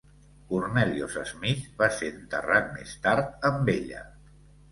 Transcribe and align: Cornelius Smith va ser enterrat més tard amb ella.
Cornelius 0.51 1.17
Smith 1.31 1.67
va 1.83 1.89
ser 1.99 2.09
enterrat 2.15 2.73
més 2.79 2.97
tard 3.05 3.47
amb 3.51 3.73
ella. 3.77 4.01